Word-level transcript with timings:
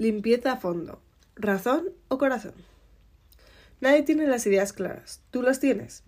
Limpieza 0.00 0.52
a 0.52 0.56
fondo. 0.56 1.02
¿Razón 1.36 1.90
o 2.08 2.16
corazón? 2.16 2.54
Nadie 3.82 4.02
tiene 4.02 4.26
las 4.26 4.46
ideas 4.46 4.72
claras. 4.72 5.20
¿Tú 5.30 5.42
las 5.42 5.60
tienes? 5.60 6.04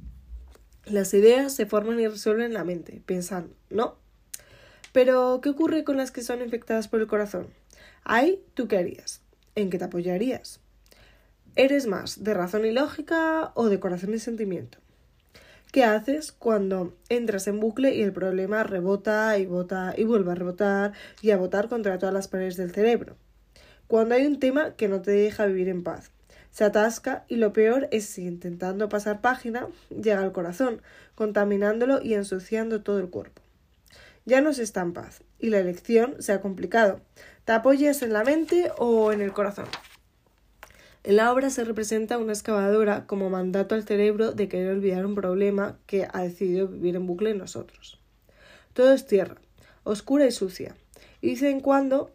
Las 0.87 1.13
ideas 1.13 1.55
se 1.55 1.67
forman 1.67 2.01
y 2.01 2.09
resuelven 2.09 2.47
en 2.47 2.55
la 2.55 2.65
mente, 2.65 3.03
pensando, 3.05 3.55
¿no? 3.69 3.99
Pero, 4.95 5.43
¿qué 5.43 5.51
ocurre 5.51 5.85
con 5.85 5.99
las 5.99 6.11
que 6.11 6.23
son 6.23 6.41
infectadas 6.41 6.89
por 6.89 7.03
el 7.03 7.07
corazón? 7.07 7.49
Ahí, 8.03 8.43
¿tú 8.55 8.67
qué 8.67 8.79
harías? 8.79 9.21
¿En 9.57 9.69
qué 9.69 9.77
te 9.77 9.85
apoyarías? 9.85 10.61
¿Eres 11.55 11.87
más 11.87 12.25
de 12.25 12.33
razón 12.33 12.65
y 12.65 12.73
lógica 12.73 13.53
o 13.55 13.69
de 13.69 13.79
corazón 13.79 14.15
y 14.15 14.19
sentimiento? 14.21 14.79
¿Qué 15.71 15.85
haces 15.85 16.33
cuando 16.33 16.97
entras 17.11 17.47
en 17.47 17.61
bucle 17.61 17.95
y 17.95 18.01
el 18.01 18.15
problema 18.15 18.63
rebota 18.63 19.37
y 19.37 19.45
bota 19.45 19.93
y 19.95 20.05
vuelve 20.05 20.33
a 20.33 20.37
rebotar 20.37 20.93
y 21.21 21.33
a 21.33 21.37
botar 21.37 21.69
contra 21.69 21.99
todas 21.99 22.15
las 22.15 22.29
paredes 22.29 22.57
del 22.57 22.73
cerebro? 22.73 23.19
Cuando 23.93 24.15
hay 24.15 24.25
un 24.25 24.41
tema 24.41 24.75
que 24.75 24.89
no 24.89 25.03
te 25.03 25.11
deja 25.11 25.45
vivir 25.45 25.69
en 25.69 25.83
paz, 25.83 26.13
se 26.51 26.65
atasca 26.65 27.27
y 27.29 27.37
lo 27.37 27.53
peor 27.53 27.89
es 27.91 28.07
si 28.07 28.27
intentando 28.27 28.89
pasar 28.89 29.21
página 29.21 29.69
llega 29.91 30.23
al 30.23 30.33
corazón, 30.33 30.81
contaminándolo 31.15 32.01
y 32.03 32.15
ensuciando 32.15 32.81
todo 32.83 33.01
el 33.01 33.11
cuerpo. 33.11 33.43
Ya 34.25 34.41
no 34.41 34.55
se 34.55 34.63
está 34.63 34.81
en 34.81 34.95
paz 34.95 35.23
y 35.39 35.51
la 35.51 35.59
elección 35.59 36.15
se 36.21 36.33
ha 36.33 36.41
complicado. 36.41 37.03
¿Te 37.45 37.53
apoyas 37.53 38.01
en 38.01 38.15
la 38.15 38.25
mente 38.25 38.73
o 38.79 39.13
en 39.13 39.21
el 39.21 39.35
corazón? 39.35 39.67
En 41.05 41.17
la 41.17 41.31
obra 41.31 41.51
se 41.51 41.63
representa 41.63 42.17
una 42.17 42.33
excavadora 42.33 43.07
como 43.07 43.29
mandato 43.29 43.75
al 43.75 43.85
cerebro 43.85 44.33
de 44.33 44.49
querer 44.49 44.71
olvidar 44.71 45.05
un 45.05 45.15
problema 45.15 45.77
que 45.85 46.09
ha 46.11 46.23
decidido 46.23 46.67
vivir 46.67 46.97
en 46.97 47.07
bucle 47.07 47.33
en 47.33 47.37
nosotros. 47.37 48.01
Todo 48.73 48.95
es 48.95 49.07
tierra, 49.07 49.37
oscura 49.85 50.25
y 50.25 50.33
sucia, 50.33 50.77
y 51.21 51.27
de 51.27 51.33
vez 51.35 51.43
en 51.43 51.61
cuando 51.61 52.11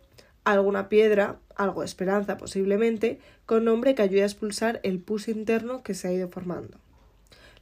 alguna 0.51 0.89
piedra, 0.89 1.39
algo 1.55 1.81
de 1.81 1.87
esperanza 1.87 2.37
posiblemente, 2.37 3.19
con 3.45 3.65
nombre 3.65 3.95
que 3.95 4.01
ayude 4.01 4.23
a 4.23 4.27
expulsar 4.27 4.79
el 4.83 4.99
pus 4.99 5.27
interno 5.27 5.83
que 5.83 5.93
se 5.93 6.07
ha 6.07 6.13
ido 6.13 6.29
formando. 6.29 6.77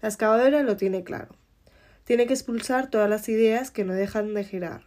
La 0.02 0.10
excavadora 0.10 0.64
lo 0.64 0.78
tiene 0.78 1.04
claro. 1.04 1.30
Tiene 2.04 2.28
que 2.28 2.34
expulsar 2.34 2.90
todas 2.90 3.10
las 3.10 3.28
ideas 3.30 3.72
que 3.72 3.86
no 3.86 3.94
dejan 3.94 4.34
de 4.34 4.44
girar. 4.44 4.84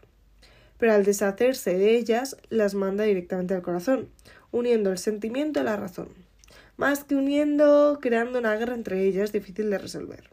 Pero 0.78 0.92
al 0.92 1.04
deshacerse 1.04 1.76
de 1.76 1.96
ellas, 1.96 2.36
las 2.50 2.74
manda 2.74 3.04
directamente 3.04 3.54
al 3.54 3.62
corazón, 3.62 4.08
uniendo 4.52 4.90
el 4.90 4.98
sentimiento 4.98 5.60
a 5.60 5.64
la 5.64 5.76
razón 5.76 6.08
más 6.78 7.02
que 7.02 7.16
uniendo, 7.16 7.98
creando 8.00 8.38
una 8.38 8.54
guerra 8.54 8.74
entre 8.74 9.04
ellas 9.04 9.32
difícil 9.32 9.68
de 9.68 9.78
resolver. 9.78 10.30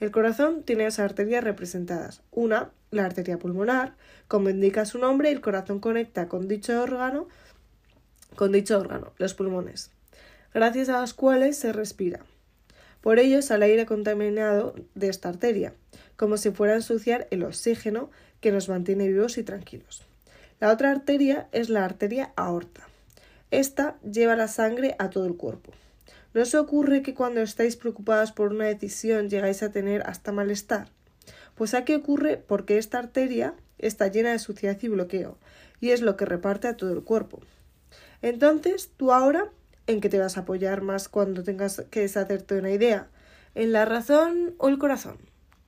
El 0.00 0.10
corazón 0.10 0.62
tiene 0.62 0.84
dos 0.84 0.98
arterias 0.98 1.44
representadas. 1.44 2.22
Una, 2.30 2.70
la 2.90 3.04
arteria 3.04 3.38
pulmonar, 3.38 3.94
como 4.28 4.48
indica 4.48 4.86
su 4.86 4.98
nombre, 4.98 5.30
el 5.30 5.42
corazón 5.42 5.78
conecta 5.78 6.26
con 6.26 6.48
dicho 6.48 6.82
órgano, 6.82 7.28
con 8.34 8.50
dicho 8.50 8.78
órgano, 8.78 9.12
los 9.18 9.34
pulmones, 9.34 9.90
gracias 10.54 10.88
a 10.88 11.00
los 11.00 11.12
cuales 11.12 11.58
se 11.58 11.74
respira. 11.74 12.20
Por 13.02 13.18
ello 13.18 13.42
sale 13.42 13.66
aire 13.66 13.84
contaminado 13.84 14.74
de 14.94 15.08
esta 15.08 15.28
arteria, 15.28 15.74
como 16.16 16.38
si 16.38 16.50
fuera 16.50 16.72
a 16.72 16.76
ensuciar 16.76 17.28
el 17.30 17.44
oxígeno 17.44 18.10
que 18.40 18.52
nos 18.52 18.70
mantiene 18.70 19.08
vivos 19.08 19.36
y 19.36 19.42
tranquilos. 19.42 20.02
La 20.60 20.72
otra 20.72 20.90
arteria 20.90 21.48
es 21.52 21.68
la 21.68 21.84
arteria 21.84 22.32
aorta. 22.36 22.86
Esta 23.50 23.98
lleva 24.02 24.36
la 24.36 24.48
sangre 24.48 24.94
a 24.98 25.10
todo 25.10 25.26
el 25.26 25.36
cuerpo. 25.36 25.72
¿No 26.32 26.42
os 26.42 26.54
ocurre 26.54 27.02
que 27.02 27.14
cuando 27.14 27.40
estáis 27.40 27.76
preocupados 27.76 28.32
por 28.32 28.52
una 28.52 28.66
decisión 28.66 29.28
llegáis 29.28 29.62
a 29.62 29.72
tener 29.72 30.02
hasta 30.02 30.32
malestar? 30.32 30.88
Pues 31.54 31.74
aquí 31.74 31.94
ocurre 31.94 32.36
porque 32.36 32.78
esta 32.78 32.98
arteria 32.98 33.54
está 33.78 34.08
llena 34.08 34.32
de 34.32 34.38
suciedad 34.38 34.78
y 34.80 34.88
bloqueo, 34.88 35.38
y 35.80 35.90
es 35.90 36.00
lo 36.00 36.16
que 36.16 36.24
reparte 36.24 36.68
a 36.68 36.76
todo 36.76 36.92
el 36.92 37.02
cuerpo. 37.02 37.40
Entonces, 38.22 38.90
tú 38.96 39.12
ahora, 39.12 39.50
¿en 39.86 40.00
qué 40.00 40.08
te 40.08 40.18
vas 40.18 40.36
a 40.36 40.40
apoyar 40.40 40.82
más 40.82 41.08
cuando 41.08 41.42
tengas 41.42 41.82
que 41.90 42.00
deshacerte 42.00 42.58
una 42.58 42.70
idea? 42.70 43.08
¿En 43.54 43.72
la 43.72 43.84
razón 43.84 44.54
o 44.58 44.68
el 44.68 44.78
corazón? 44.78 45.29